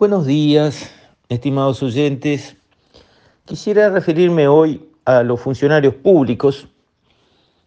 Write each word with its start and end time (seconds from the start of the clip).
Buenos 0.00 0.24
días, 0.24 0.90
estimados 1.28 1.82
oyentes. 1.82 2.56
Quisiera 3.44 3.90
referirme 3.90 4.48
hoy 4.48 4.88
a 5.04 5.22
los 5.22 5.38
funcionarios 5.40 5.92
públicos, 5.92 6.68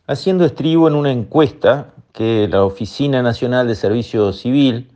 haciendo 0.08 0.44
estribo 0.44 0.88
en 0.88 0.96
una 0.96 1.12
encuesta 1.12 1.94
que 2.12 2.48
la 2.48 2.64
Oficina 2.64 3.22
Nacional 3.22 3.68
de 3.68 3.76
Servicio 3.76 4.34
Civil, 4.34 4.90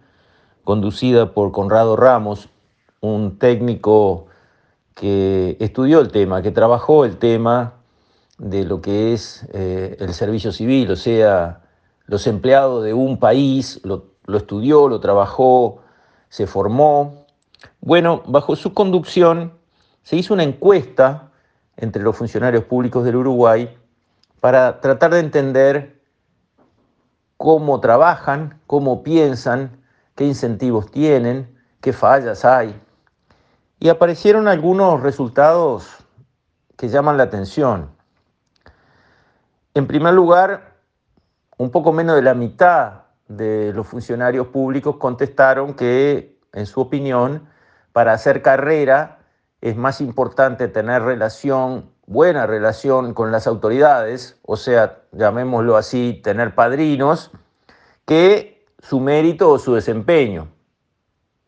conducida 0.63 1.31
por 1.35 1.51
Conrado 1.51 1.95
Ramos, 1.95 2.49
un 3.01 3.37
técnico 3.37 4.25
que 4.95 5.57
estudió 5.59 5.99
el 5.99 6.07
tema, 6.07 6.41
que 6.41 6.49
trabajó 6.49 7.05
el 7.05 7.17
tema 7.17 7.75
de 8.39 8.63
lo 8.63 8.81
que 8.81 9.13
es 9.13 9.47
eh, 9.53 9.95
el 9.99 10.11
servicio 10.15 10.51
civil, 10.51 10.89
o 10.89 10.95
sea, 10.95 11.61
los 12.07 12.25
empleados 12.25 12.83
de 12.83 12.95
un 12.95 13.19
país, 13.19 13.79
lo, 13.83 14.05
lo 14.25 14.39
estudió, 14.39 14.89
lo 14.89 14.99
trabajó, 14.99 15.83
se 16.29 16.47
formó, 16.47 17.26
bueno, 17.81 18.23
bajo 18.27 18.55
su 18.55 18.73
conducción 18.73 19.53
se 20.03 20.15
hizo 20.15 20.33
una 20.33 20.43
encuesta 20.43 21.31
entre 21.75 22.01
los 22.01 22.15
funcionarios 22.15 22.63
públicos 22.65 23.03
del 23.03 23.17
Uruguay 23.17 23.77
para 24.39 24.79
tratar 24.81 25.11
de 25.11 25.19
entender 25.19 26.01
cómo 27.37 27.79
trabajan, 27.79 28.59
cómo 28.67 29.03
piensan, 29.03 29.81
qué 30.15 30.25
incentivos 30.25 30.91
tienen, 30.91 31.55
qué 31.81 31.93
fallas 31.93 32.45
hay. 32.45 32.79
Y 33.79 33.89
aparecieron 33.89 34.47
algunos 34.47 35.01
resultados 35.01 35.87
que 36.75 36.89
llaman 36.89 37.17
la 37.17 37.23
atención. 37.23 37.91
En 39.73 39.85
primer 39.85 40.13
lugar, 40.13 40.77
un 41.57 41.69
poco 41.69 41.91
menos 41.91 42.15
de 42.15 42.23
la 42.23 42.33
mitad 42.33 43.03
de 43.27 43.73
los 43.73 43.85
funcionarios 43.87 44.47
públicos 44.47 44.95
contestaron 44.97 45.73
que, 45.73 46.36
en 46.57 46.65
su 46.65 46.81
opinión, 46.81 47.47
para 47.93 48.13
hacer 48.13 48.41
carrera 48.41 49.19
es 49.61 49.75
más 49.75 50.01
importante 50.01 50.67
tener 50.67 51.03
relación, 51.03 51.91
buena 52.05 52.45
relación 52.47 53.13
con 53.13 53.31
las 53.31 53.47
autoridades, 53.47 54.39
o 54.43 54.57
sea, 54.57 54.99
llamémoslo 55.11 55.77
así, 55.77 56.19
tener 56.23 56.55
padrinos, 56.55 57.31
que 58.05 58.65
su 58.79 58.99
mérito 58.99 59.49
o 59.51 59.59
su 59.59 59.75
desempeño, 59.75 60.47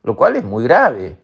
lo 0.04 0.16
cual 0.16 0.36
es 0.36 0.44
muy 0.44 0.64
grave. 0.64 1.18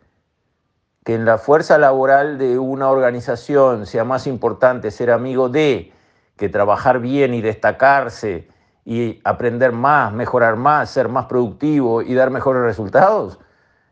Que 1.04 1.14
en 1.14 1.26
la 1.26 1.38
fuerza 1.38 1.78
laboral 1.78 2.40
de 2.40 2.58
una 2.58 2.90
organización 2.90 3.86
sea 3.86 4.04
más 4.04 4.26
importante 4.26 4.90
ser 4.90 5.12
amigo 5.12 5.50
de 5.50 5.94
que 6.36 6.50
trabajar 6.50 7.00
bien 7.00 7.36
y 7.36 7.42
destacarse 7.42 8.48
y 8.86 9.20
aprender 9.24 9.72
más, 9.72 10.12
mejorar 10.14 10.56
más, 10.56 10.90
ser 10.90 11.10
más 11.10 11.26
productivo 11.26 12.02
y 12.02 12.14
dar 12.14 12.32
mejores 12.32 12.64
resultados, 12.64 13.40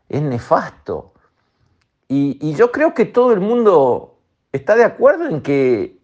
es 0.08 0.22
nefasto. 0.22 1.12
Y, 2.08 2.54
yo 2.54 2.70
creo 2.70 2.94
que 2.94 3.06
todo 3.06 3.32
el 3.32 3.40
mundo 3.40 4.18
está 4.52 4.76
de 4.76 4.84
acuerdo 4.84 5.26
en 5.26 5.40
que 5.40 5.98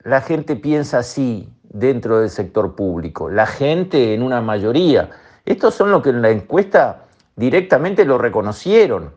la 0.00 0.20
gente 0.20 0.56
piensa 0.56 0.98
así 0.98 1.48
dentro 1.62 2.20
del 2.20 2.30
sector 2.30 2.74
público, 2.74 3.30
la 3.30 3.46
gente 3.46 4.14
en 4.14 4.22
una 4.22 4.40
mayoría. 4.40 5.10
Estos 5.44 5.74
son 5.74 5.90
los 5.90 6.02
que 6.02 6.10
en 6.10 6.22
la 6.22 6.30
encuesta 6.30 7.04
directamente 7.36 8.04
lo 8.04 8.18
reconocieron. 8.18 9.14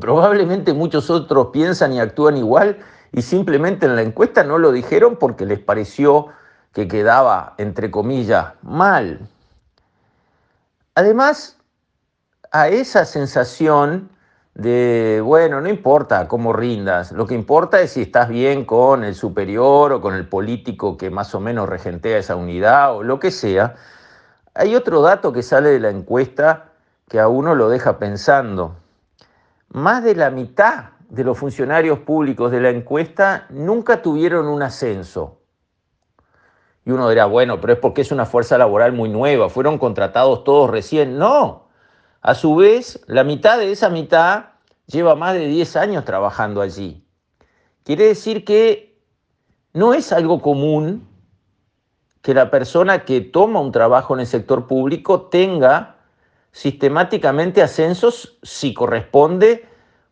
Probablemente 0.00 0.72
muchos 0.72 1.10
otros 1.10 1.48
piensan 1.52 1.92
y 1.92 2.00
actúan 2.00 2.36
igual 2.36 2.78
y 3.12 3.22
simplemente 3.22 3.86
en 3.86 3.96
la 3.96 4.02
encuesta 4.02 4.42
no 4.42 4.58
lo 4.58 4.72
dijeron 4.72 5.16
porque 5.16 5.44
les 5.44 5.58
pareció 5.58 6.28
que 6.72 6.88
quedaba, 6.88 7.54
entre 7.58 7.90
comillas, 7.90 8.54
mal. 8.62 9.20
Además, 10.94 11.58
a 12.52 12.68
esa 12.68 13.06
sensación 13.06 14.10
de, 14.54 15.22
bueno, 15.24 15.62
no 15.62 15.70
importa 15.70 16.28
cómo 16.28 16.52
rindas, 16.52 17.10
lo 17.12 17.26
que 17.26 17.34
importa 17.34 17.80
es 17.80 17.92
si 17.92 18.02
estás 18.02 18.28
bien 18.28 18.66
con 18.66 19.04
el 19.04 19.14
superior 19.14 19.92
o 19.92 20.00
con 20.02 20.14
el 20.14 20.28
político 20.28 20.98
que 20.98 21.08
más 21.08 21.34
o 21.34 21.40
menos 21.40 21.66
regentea 21.66 22.18
esa 22.18 22.36
unidad 22.36 22.94
o 22.94 23.02
lo 23.02 23.18
que 23.18 23.30
sea. 23.30 23.76
Hay 24.52 24.74
otro 24.76 25.00
dato 25.00 25.32
que 25.32 25.42
sale 25.42 25.70
de 25.70 25.80
la 25.80 25.88
encuesta 25.88 26.72
que 27.08 27.18
a 27.18 27.28
uno 27.28 27.54
lo 27.54 27.70
deja 27.70 27.98
pensando. 27.98 28.76
Más 29.70 30.04
de 30.04 30.14
la 30.14 30.30
mitad 30.30 30.90
de 31.08 31.24
los 31.24 31.38
funcionarios 31.38 32.00
públicos 32.00 32.52
de 32.52 32.60
la 32.60 32.68
encuesta 32.68 33.46
nunca 33.48 34.02
tuvieron 34.02 34.46
un 34.46 34.62
ascenso. 34.62 35.38
Y 36.84 36.90
uno 36.90 37.08
dirá, 37.08 37.24
bueno, 37.24 37.60
pero 37.62 37.72
es 37.72 37.78
porque 37.78 38.02
es 38.02 38.12
una 38.12 38.26
fuerza 38.26 38.58
laboral 38.58 38.92
muy 38.92 39.08
nueva, 39.08 39.48
fueron 39.48 39.78
contratados 39.78 40.44
todos 40.44 40.68
recién. 40.68 41.16
No, 41.16 41.61
a 42.22 42.36
su 42.36 42.54
vez, 42.54 43.00
la 43.08 43.24
mitad 43.24 43.58
de 43.58 43.72
esa 43.72 43.90
mitad 43.90 44.44
lleva 44.86 45.16
más 45.16 45.34
de 45.34 45.48
10 45.48 45.76
años 45.76 46.04
trabajando 46.04 46.60
allí. 46.60 47.04
Quiere 47.82 48.06
decir 48.06 48.44
que 48.44 48.96
no 49.72 49.92
es 49.92 50.12
algo 50.12 50.40
común 50.40 51.08
que 52.22 52.32
la 52.32 52.48
persona 52.50 53.04
que 53.04 53.20
toma 53.20 53.58
un 53.58 53.72
trabajo 53.72 54.14
en 54.14 54.20
el 54.20 54.28
sector 54.28 54.68
público 54.68 55.22
tenga 55.22 55.96
sistemáticamente 56.52 57.60
ascensos 57.60 58.38
si 58.44 58.72
corresponde 58.72 59.66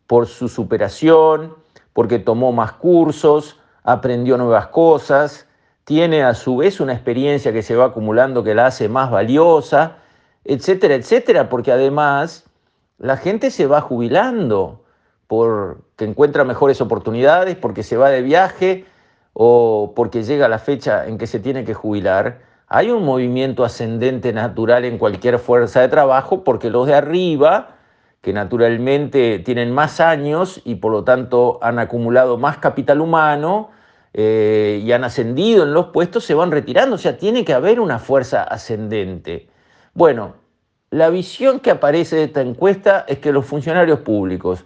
por 0.05 0.27
su 0.27 0.49
superación, 0.49 1.55
porque 1.93 2.19
tomó 2.19 2.51
más 2.51 2.73
cursos, 2.73 3.57
aprendió 3.83 4.37
nuevas 4.37 4.67
cosas, 4.67 5.47
tiene 5.85 6.23
a 6.23 6.33
su 6.33 6.57
vez 6.57 6.81
una 6.81 6.91
experiencia 6.91 7.53
que 7.53 7.63
se 7.63 7.77
va 7.77 7.85
acumulando 7.85 8.43
que 8.43 8.53
la 8.53 8.65
hace 8.65 8.89
más 8.89 9.09
valiosa 9.09 10.00
etcétera, 10.45 10.95
etcétera, 10.95 11.49
porque 11.49 11.71
además 11.71 12.45
la 12.97 13.17
gente 13.17 13.51
se 13.51 13.67
va 13.67 13.81
jubilando 13.81 14.83
porque 15.27 16.05
encuentra 16.05 16.43
mejores 16.43 16.81
oportunidades, 16.81 17.55
porque 17.55 17.83
se 17.83 17.97
va 17.97 18.09
de 18.09 18.21
viaje 18.21 18.85
o 19.33 19.93
porque 19.95 20.23
llega 20.23 20.49
la 20.49 20.59
fecha 20.59 21.07
en 21.07 21.17
que 21.17 21.27
se 21.27 21.39
tiene 21.39 21.63
que 21.63 21.73
jubilar. 21.73 22.41
Hay 22.67 22.89
un 22.89 23.05
movimiento 23.05 23.63
ascendente 23.63 24.33
natural 24.33 24.85
en 24.85 24.97
cualquier 24.97 25.39
fuerza 25.39 25.81
de 25.81 25.87
trabajo 25.87 26.43
porque 26.43 26.69
los 26.69 26.87
de 26.87 26.95
arriba, 26.95 27.75
que 28.21 28.33
naturalmente 28.33 29.39
tienen 29.39 29.71
más 29.71 29.99
años 29.99 30.61
y 30.65 30.75
por 30.75 30.91
lo 30.91 31.03
tanto 31.03 31.59
han 31.61 31.79
acumulado 31.79 32.37
más 32.37 32.57
capital 32.57 33.01
humano 33.01 33.71
eh, 34.13 34.81
y 34.83 34.91
han 34.91 35.03
ascendido 35.03 35.63
en 35.63 35.73
los 35.73 35.87
puestos, 35.87 36.25
se 36.25 36.33
van 36.33 36.51
retirando. 36.51 36.95
O 36.95 36.99
sea, 36.99 37.17
tiene 37.17 37.45
que 37.45 37.53
haber 37.53 37.79
una 37.79 37.99
fuerza 37.99 38.43
ascendente. 38.43 39.47
Bueno, 39.93 40.35
la 40.89 41.09
visión 41.09 41.59
que 41.59 41.71
aparece 41.71 42.15
de 42.15 42.23
esta 42.23 42.41
encuesta 42.41 43.03
es 43.07 43.19
que 43.19 43.33
los 43.33 43.45
funcionarios 43.45 43.99
públicos, 43.99 44.63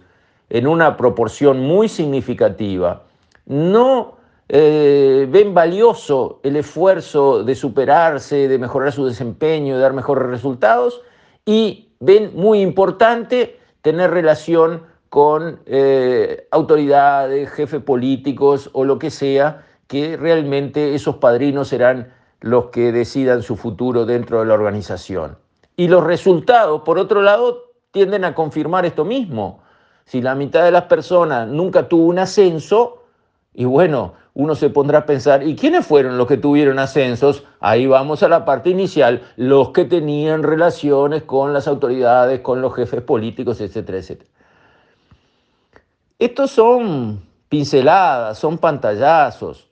en 0.48 0.68
una 0.68 0.96
proporción 0.96 1.60
muy 1.60 1.88
significativa, 1.88 3.02
no 3.46 4.18
eh, 4.48 5.26
ven 5.28 5.52
valioso 5.52 6.38
el 6.44 6.54
esfuerzo 6.54 7.42
de 7.42 7.56
superarse, 7.56 8.46
de 8.46 8.58
mejorar 8.58 8.92
su 8.92 9.04
desempeño, 9.04 9.74
de 9.74 9.82
dar 9.82 9.94
mejores 9.94 10.28
resultados, 10.28 11.02
y 11.44 11.88
ven 11.98 12.30
muy 12.34 12.60
importante 12.60 13.58
tener 13.82 14.12
relación 14.12 14.82
con 15.08 15.60
eh, 15.66 16.46
autoridades, 16.52 17.50
jefes 17.50 17.82
políticos 17.82 18.70
o 18.72 18.84
lo 18.84 19.00
que 19.00 19.10
sea, 19.10 19.64
que 19.88 20.16
realmente 20.16 20.94
esos 20.94 21.16
padrinos 21.16 21.68
serán 21.68 22.12
los 22.40 22.66
que 22.66 22.92
decidan 22.92 23.42
su 23.42 23.56
futuro 23.56 24.04
dentro 24.06 24.40
de 24.40 24.46
la 24.46 24.54
organización. 24.54 25.38
Y 25.76 25.88
los 25.88 26.04
resultados, 26.04 26.82
por 26.82 26.98
otro 26.98 27.22
lado, 27.22 27.72
tienden 27.90 28.24
a 28.24 28.34
confirmar 28.34 28.86
esto 28.86 29.04
mismo. 29.04 29.60
Si 30.04 30.22
la 30.22 30.34
mitad 30.34 30.64
de 30.64 30.70
las 30.70 30.84
personas 30.84 31.48
nunca 31.48 31.88
tuvo 31.88 32.06
un 32.06 32.18
ascenso, 32.18 33.02
y 33.54 33.64
bueno, 33.64 34.14
uno 34.34 34.54
se 34.54 34.70
pondrá 34.70 34.98
a 35.00 35.06
pensar, 35.06 35.42
¿y 35.42 35.56
quiénes 35.56 35.86
fueron 35.86 36.18
los 36.18 36.26
que 36.26 36.36
tuvieron 36.36 36.78
ascensos? 36.78 37.44
Ahí 37.60 37.86
vamos 37.86 38.22
a 38.22 38.28
la 38.28 38.44
parte 38.44 38.70
inicial, 38.70 39.22
los 39.36 39.70
que 39.70 39.84
tenían 39.84 40.42
relaciones 40.42 41.22
con 41.22 41.52
las 41.52 41.66
autoridades, 41.66 42.40
con 42.40 42.60
los 42.60 42.74
jefes 42.74 43.02
políticos, 43.02 43.60
etcétera, 43.60 43.98
etcétera. 43.98 44.30
Estos 46.18 46.50
son 46.50 47.22
pinceladas, 47.48 48.38
son 48.38 48.58
pantallazos 48.58 49.66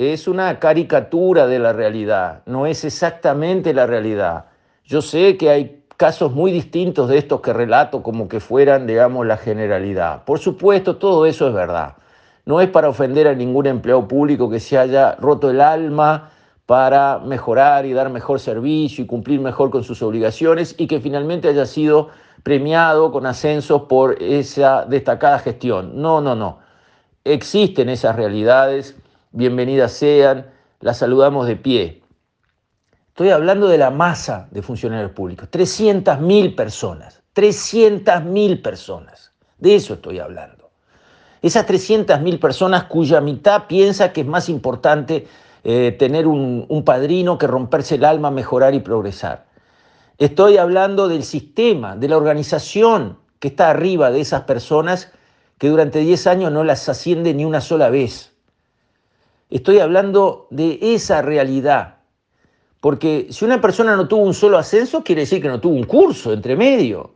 es 0.00 0.26
una 0.26 0.58
caricatura 0.58 1.46
de 1.46 1.58
la 1.58 1.74
realidad, 1.74 2.40
no 2.46 2.64
es 2.64 2.86
exactamente 2.86 3.74
la 3.74 3.86
realidad. 3.86 4.46
Yo 4.82 5.02
sé 5.02 5.36
que 5.36 5.50
hay 5.50 5.82
casos 5.98 6.32
muy 6.32 6.52
distintos 6.52 7.10
de 7.10 7.18
estos 7.18 7.42
que 7.42 7.52
relato 7.52 8.02
como 8.02 8.26
que 8.26 8.40
fueran, 8.40 8.86
digamos, 8.86 9.26
la 9.26 9.36
generalidad. 9.36 10.24
Por 10.24 10.38
supuesto, 10.38 10.96
todo 10.96 11.26
eso 11.26 11.48
es 11.48 11.52
verdad. 11.52 11.96
No 12.46 12.62
es 12.62 12.70
para 12.70 12.88
ofender 12.88 13.28
a 13.28 13.34
ningún 13.34 13.66
empleado 13.66 14.08
público 14.08 14.48
que 14.48 14.58
se 14.58 14.78
haya 14.78 15.16
roto 15.16 15.50
el 15.50 15.60
alma 15.60 16.30
para 16.64 17.18
mejorar 17.18 17.84
y 17.84 17.92
dar 17.92 18.08
mejor 18.08 18.40
servicio 18.40 19.04
y 19.04 19.06
cumplir 19.06 19.38
mejor 19.38 19.68
con 19.68 19.84
sus 19.84 20.00
obligaciones 20.00 20.74
y 20.78 20.86
que 20.86 21.00
finalmente 21.00 21.48
haya 21.48 21.66
sido 21.66 22.08
premiado 22.42 23.12
con 23.12 23.26
ascensos 23.26 23.82
por 23.82 24.16
esa 24.22 24.86
destacada 24.86 25.40
gestión. 25.40 26.00
No, 26.00 26.22
no, 26.22 26.34
no. 26.34 26.60
Existen 27.22 27.90
esas 27.90 28.16
realidades 28.16 28.96
bienvenidas 29.32 29.92
sean, 29.92 30.46
las 30.80 30.98
saludamos 30.98 31.46
de 31.46 31.56
pie. 31.56 32.02
Estoy 33.08 33.30
hablando 33.30 33.68
de 33.68 33.78
la 33.78 33.90
masa 33.90 34.48
de 34.50 34.62
funcionarios 34.62 35.12
públicos, 35.12 35.48
300.000 35.50 36.54
personas, 36.54 37.22
300.000 37.34 38.62
personas. 38.62 39.32
De 39.58 39.74
eso 39.74 39.94
estoy 39.94 40.18
hablando. 40.18 40.70
Esas 41.42 41.66
300.000 41.66 42.38
personas 42.38 42.84
cuya 42.84 43.20
mitad 43.20 43.66
piensa 43.66 44.12
que 44.12 44.22
es 44.22 44.26
más 44.26 44.48
importante 44.48 45.26
eh, 45.64 45.94
tener 45.98 46.26
un, 46.26 46.64
un 46.68 46.84
padrino 46.84 47.36
que 47.38 47.46
romperse 47.46 47.96
el 47.96 48.04
alma, 48.04 48.30
mejorar 48.30 48.74
y 48.74 48.80
progresar. 48.80 49.46
Estoy 50.18 50.56
hablando 50.56 51.08
del 51.08 51.24
sistema, 51.24 51.96
de 51.96 52.08
la 52.08 52.16
organización 52.16 53.18
que 53.38 53.48
está 53.48 53.70
arriba 53.70 54.10
de 54.10 54.20
esas 54.20 54.42
personas 54.42 55.12
que 55.58 55.68
durante 55.68 56.00
10 56.00 56.26
años 56.26 56.52
no 56.52 56.64
las 56.64 56.88
asciende 56.88 57.34
ni 57.34 57.44
una 57.44 57.60
sola 57.60 57.90
vez. 57.90 58.29
Estoy 59.50 59.80
hablando 59.80 60.46
de 60.50 60.78
esa 60.80 61.22
realidad. 61.22 61.96
Porque 62.80 63.26
si 63.30 63.44
una 63.44 63.60
persona 63.60 63.96
no 63.96 64.08
tuvo 64.08 64.22
un 64.22 64.32
solo 64.32 64.56
ascenso, 64.56 65.02
quiere 65.02 65.22
decir 65.22 65.42
que 65.42 65.48
no 65.48 65.60
tuvo 65.60 65.74
un 65.74 65.84
curso 65.84 66.32
entre 66.32 66.56
medio, 66.56 67.10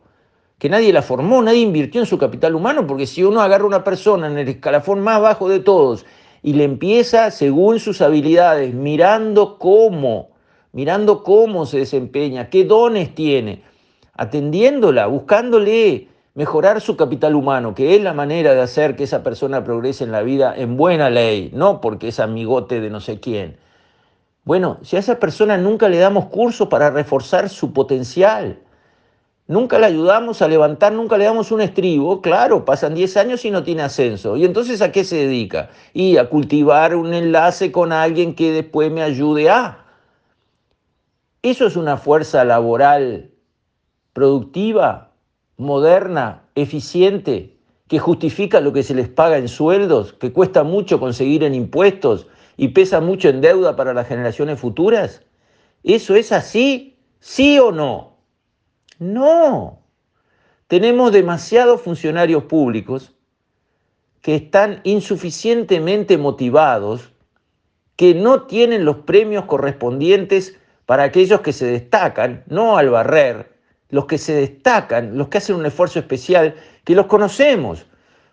que 0.59 0.69
nadie 0.69 0.93
la 0.93 1.01
formó, 1.01 1.41
nadie 1.41 1.61
invirtió 1.61 2.01
en 2.01 2.07
su 2.07 2.17
capital 2.17 2.53
humano, 2.53 2.85
porque 2.85 3.07
si 3.07 3.23
uno 3.23 3.41
agarra 3.41 3.63
a 3.63 3.67
una 3.67 3.83
persona 3.83 4.27
en 4.27 4.37
el 4.37 4.47
escalafón 4.47 4.99
más 4.99 5.21
bajo 5.21 5.49
de 5.49 5.59
todos 5.59 6.05
y 6.43 6.53
le 6.53 6.65
empieza 6.65 7.31
según 7.31 7.79
sus 7.79 8.01
habilidades, 8.01 8.73
mirando 8.73 9.57
cómo, 9.57 10.29
mirando 10.71 11.23
cómo 11.23 11.65
se 11.65 11.79
desempeña, 11.79 12.49
qué 12.49 12.65
dones 12.65 13.15
tiene, 13.15 13.63
atendiéndola, 14.13 15.07
buscándole 15.07 16.09
mejorar 16.35 16.81
su 16.81 16.97
capital 16.97 17.33
humano, 17.33 17.73
que 17.73 17.95
es 17.95 18.03
la 18.03 18.13
manera 18.13 18.53
de 18.53 18.61
hacer 18.61 18.95
que 18.95 19.05
esa 19.05 19.23
persona 19.23 19.63
progrese 19.63 20.03
en 20.03 20.11
la 20.11 20.21
vida 20.21 20.53
en 20.55 20.77
buena 20.77 21.09
ley, 21.09 21.49
no 21.53 21.81
porque 21.81 22.09
es 22.09 22.19
amigote 22.19 22.81
de 22.81 22.89
no 22.89 22.99
sé 22.99 23.19
quién. 23.21 23.57
Bueno, 24.43 24.77
si 24.83 24.97
a 24.97 24.99
esa 24.99 25.17
persona 25.17 25.57
nunca 25.57 25.89
le 25.89 25.97
damos 25.97 26.25
curso 26.25 26.69
para 26.69 26.91
reforzar 26.91 27.49
su 27.49 27.71
potencial, 27.73 28.59
nunca 29.47 29.79
le 29.79 29.85
ayudamos 29.85 30.41
a 30.41 30.49
levantar, 30.49 30.91
nunca 30.91 31.17
le 31.17 31.23
damos 31.23 31.51
un 31.51 31.61
estribo, 31.61 32.21
claro, 32.21 32.65
pasan 32.65 32.95
10 32.95 33.15
años 33.15 33.45
y 33.45 33.49
no 33.49 33.63
tiene 33.63 33.83
ascenso. 33.83 34.35
¿Y 34.35 34.43
entonces 34.43 34.81
a 34.81 34.91
qué 34.91 35.05
se 35.05 35.15
dedica? 35.15 35.69
Y 35.93 36.17
a 36.17 36.29
cultivar 36.29 36.95
un 36.95 37.13
enlace 37.13 37.71
con 37.71 37.93
alguien 37.93 38.35
que 38.35 38.51
después 38.51 38.91
me 38.91 39.01
ayude 39.01 39.49
a. 39.49 39.85
Eso 41.41 41.65
es 41.65 41.77
una 41.77 41.95
fuerza 41.95 42.43
laboral 42.43 43.31
productiva, 44.11 45.14
moderna, 45.57 46.43
eficiente, 46.55 47.55
que 47.87 47.99
justifica 47.99 48.59
lo 48.59 48.73
que 48.73 48.83
se 48.83 48.95
les 48.95 49.07
paga 49.07 49.37
en 49.37 49.47
sueldos, 49.47 50.13
que 50.13 50.33
cuesta 50.33 50.63
mucho 50.63 50.99
conseguir 50.99 51.43
en 51.43 51.53
impuestos 51.53 52.27
y 52.57 52.69
pesa 52.69 52.99
mucho 52.99 53.29
en 53.29 53.41
deuda 53.41 53.75
para 53.75 53.93
las 53.93 54.07
generaciones 54.07 54.59
futuras? 54.59 55.21
¿Eso 55.83 56.15
es 56.15 56.31
así? 56.31 56.97
¿Sí 57.19 57.59
o 57.59 57.71
no? 57.71 58.17
No. 58.97 59.79
Tenemos 60.67 61.11
demasiados 61.11 61.81
funcionarios 61.81 62.43
públicos 62.45 63.13
que 64.21 64.35
están 64.35 64.81
insuficientemente 64.83 66.17
motivados, 66.17 67.11
que 67.95 68.15
no 68.15 68.43
tienen 68.43 68.83
los 68.83 68.97
premios 68.97 69.45
correspondientes 69.45 70.57
para 70.87 71.03
aquellos 71.03 71.41
que 71.41 71.53
se 71.53 71.67
destacan, 71.67 72.43
no 72.47 72.77
al 72.77 72.89
barrer, 72.89 73.54
los 73.89 74.05
que 74.05 74.17
se 74.17 74.33
destacan, 74.33 75.17
los 75.17 75.27
que 75.27 75.37
hacen 75.37 75.55
un 75.55 75.65
esfuerzo 75.65 75.99
especial, 75.99 76.55
que 76.83 76.95
los 76.95 77.05
conocemos, 77.05 77.85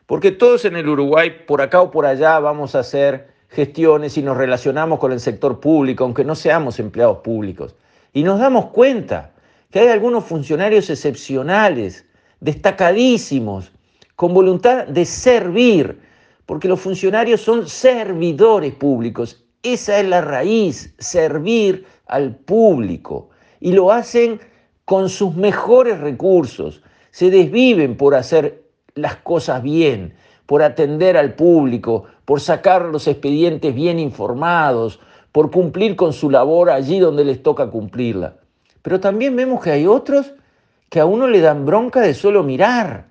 porque 0.07 0.31
todos 0.31 0.65
en 0.65 0.77
el 0.77 0.89
Uruguay, 0.89 1.45
por 1.47 1.63
acá 1.63 1.81
o 1.81 1.91
por 1.91 2.07
allá, 2.07 2.39
vamos 2.39 2.75
a 2.75 2.81
hacer 2.81 3.29
gestiones 3.49 4.17
y 4.17 4.23
nos 4.23 4.37
relacionamos 4.37 4.99
con 4.99 5.13
el 5.13 5.21
sector 5.21 5.61
público, 5.61 6.05
aunque 6.05 6.25
no 6.25 6.35
seamos 6.35 6.79
empleados 6.79 7.19
públicos. 7.19 7.75
Y 8.13 8.23
nos 8.23 8.39
damos 8.39 8.67
cuenta 8.67 9.31
que 9.71 9.81
hay 9.81 9.89
algunos 9.89 10.25
funcionarios 10.25 10.91
excepcionales, 10.91 12.05
destacadísimos, 12.41 13.73
con 14.17 14.35
voluntad 14.35 14.87
de 14.87 15.05
servir, 15.05 15.99
porque 16.47 16.69
los 16.69 16.81
funcionarios 16.81 17.41
son 17.41 17.69
servidores 17.69 18.75
públicos. 18.75 19.45
Esa 19.63 20.01
es 20.01 20.07
la 20.09 20.21
raíz, 20.21 20.95
servir 20.99 21.87
al 22.07 22.37
público. 22.37 23.31
Y 23.61 23.73
lo 23.73 23.93
hacen 23.93 24.41
con 24.85 25.09
sus 25.09 25.35
mejores 25.35 26.01
recursos, 26.01 26.83
se 27.11 27.31
desviven 27.31 27.97
por 27.97 28.15
hacer 28.15 28.63
las 28.95 29.17
cosas 29.17 29.63
bien, 29.63 30.15
por 30.47 30.63
atender 30.63 31.17
al 31.17 31.35
público, 31.35 32.05
por 32.25 32.41
sacar 32.41 32.87
los 32.87 33.07
expedientes 33.07 33.75
bien 33.75 33.99
informados, 33.99 35.01
por 35.31 35.51
cumplir 35.51 35.97
con 35.97 36.13
su 36.13 36.31
labor 36.31 36.71
allí 36.71 36.99
donde 36.99 37.25
les 37.25 37.43
toca 37.43 37.71
cumplirla. 37.71 38.37
Pero 38.83 39.01
también 39.01 39.37
vemos 39.37 39.63
que 39.63 39.71
hay 39.71 39.87
otros 39.87 40.33
que 40.89 41.01
a 41.01 41.07
uno 41.07 41.27
le 41.27 41.41
dan 41.41 41.65
bronca 41.65 42.01
de 42.01 42.13
solo 42.13 42.43
mirar. 42.43 43.07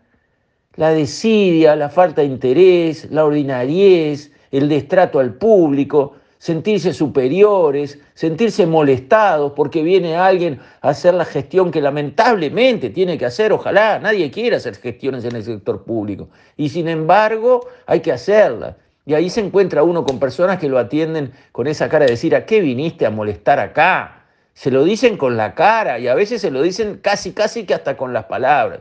La 0.76 0.92
desidia, 0.92 1.76
la 1.76 1.90
falta 1.90 2.22
de 2.22 2.28
interés, 2.28 3.10
la 3.10 3.26
ordinariez, 3.26 4.32
el 4.52 4.70
destrato 4.70 5.20
al 5.20 5.34
público, 5.34 6.16
sentirse 6.42 6.92
superiores, 6.92 8.00
sentirse 8.16 8.66
molestados 8.66 9.54
porque 9.56 9.84
viene 9.84 10.16
alguien 10.16 10.60
a 10.82 10.90
hacer 10.90 11.14
la 11.14 11.24
gestión 11.24 11.70
que 11.70 11.82
lamentablemente 11.82 12.90
tiene 12.90 13.20
que 13.20 13.28
hacer, 13.28 13.54
ojalá, 13.54 14.00
nadie 14.00 14.32
quiera 14.32 14.58
hacer 14.58 14.76
gestiones 14.76 15.24
en 15.24 15.36
el 15.36 15.44
sector 15.44 15.84
público. 15.84 16.30
Y 16.58 16.70
sin 16.70 16.88
embargo, 16.88 17.68
hay 17.86 18.00
que 18.00 18.12
hacerlas. 18.12 18.76
Y 19.06 19.14
ahí 19.14 19.30
se 19.30 19.42
encuentra 19.42 19.84
uno 19.84 20.04
con 20.04 20.18
personas 20.18 20.58
que 20.58 20.68
lo 20.68 20.80
atienden 20.80 21.32
con 21.52 21.68
esa 21.68 21.90
cara 21.90 22.06
de 22.06 22.12
decir, 22.12 22.36
¿a 22.36 22.44
qué 22.48 22.60
viniste 22.60 23.06
a 23.06 23.12
molestar 23.12 23.60
acá? 23.60 24.26
Se 24.56 24.72
lo 24.72 24.84
dicen 24.84 25.18
con 25.18 25.38
la 25.38 25.54
cara 25.54 26.00
y 26.00 26.08
a 26.08 26.16
veces 26.16 26.42
se 26.42 26.50
lo 26.50 26.64
dicen 26.64 26.98
casi, 27.04 27.34
casi 27.34 27.68
que 27.68 27.76
hasta 27.76 27.96
con 27.98 28.14
las 28.14 28.26
palabras. 28.26 28.80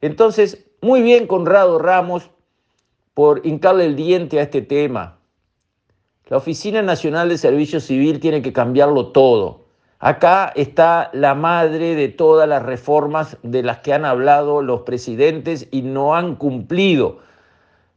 Entonces, 0.00 0.64
muy 0.80 1.02
bien 1.02 1.28
Conrado 1.28 1.78
Ramos 1.78 2.32
por 3.14 3.46
hincarle 3.46 3.84
el 3.84 3.94
diente 3.94 4.40
a 4.40 4.42
este 4.42 4.60
tema, 4.60 5.18
la 6.26 6.38
Oficina 6.38 6.80
Nacional 6.80 7.28
de 7.28 7.36
Servicio 7.36 7.80
Civil 7.80 8.18
tiene 8.18 8.40
que 8.40 8.52
cambiarlo 8.52 9.08
todo. 9.08 9.64
Acá 9.98 10.52
está 10.54 11.10
la 11.12 11.34
madre 11.34 11.94
de 11.94 12.08
todas 12.08 12.48
las 12.48 12.62
reformas 12.62 13.36
de 13.42 13.62
las 13.62 13.78
que 13.78 13.92
han 13.92 14.06
hablado 14.06 14.62
los 14.62 14.82
presidentes 14.82 15.68
y 15.70 15.82
no 15.82 16.14
han 16.14 16.36
cumplido, 16.36 17.18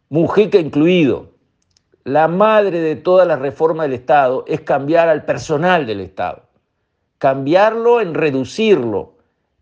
Mujica 0.09 0.57
incluido. 0.57 1.31
La 2.03 2.27
madre 2.27 2.79
de 2.79 2.95
todas 2.95 3.27
las 3.27 3.39
reformas 3.39 3.85
del 3.85 3.93
Estado 3.93 4.45
es 4.47 4.61
cambiar 4.61 5.09
al 5.09 5.25
personal 5.25 5.85
del 5.85 5.99
Estado, 5.99 6.43
cambiarlo 7.17 7.99
en 7.99 8.13
reducirlo, 8.13 9.15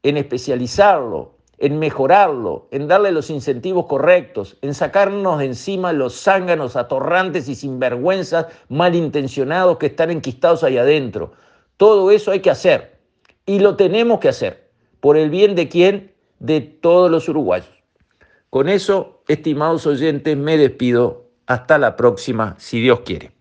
en 0.04 0.18
especializarlo, 0.18 1.35
en 1.58 1.80
mejorarlo, 1.80 2.68
en 2.72 2.88
darle 2.88 3.12
los 3.12 3.30
incentivos 3.30 3.86
correctos, 3.86 4.58
en 4.62 4.74
sacarnos 4.74 5.40
de 5.40 5.46
encima 5.46 5.94
los 5.94 6.22
zánganos 6.22 6.76
atorrantes 6.76 7.48
y 7.48 7.56
sinvergüenzas 7.56 8.48
malintencionados 8.70 9.78
que 9.78 9.88
están 9.88 10.12
enquistados 10.12 10.64
ahí 10.64 10.78
adentro. 10.78 11.34
Todo 11.78 12.12
eso 12.12 12.32
hay 12.32 12.40
que 12.40 12.52
hacer 12.52 13.00
y 13.46 13.60
lo 13.60 13.76
tenemos 13.76 14.20
que 14.20 14.30
hacer 14.30 14.70
por 15.00 15.18
el 15.18 15.30
bien 15.30 15.56
de 15.56 15.70
quién? 15.70 16.14
De 16.40 16.62
todos 16.62 17.12
los 17.12 17.30
uruguayos. 17.30 17.70
Con 18.50 18.70
eso, 18.70 19.22
estimados 19.28 19.86
oyentes, 19.86 20.36
me 20.38 20.58
despido. 20.58 21.26
Hasta 21.48 21.78
la 21.78 21.96
próxima, 21.96 22.56
si 22.58 22.82
Dios 22.82 23.02
quiere. 23.02 23.35